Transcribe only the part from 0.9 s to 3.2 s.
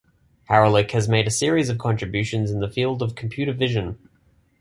has made a series of contributions in the field of